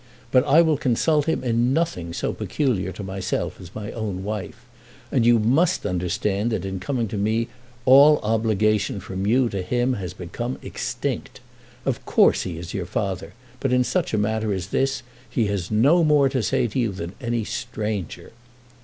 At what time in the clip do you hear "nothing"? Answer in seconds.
1.73-2.11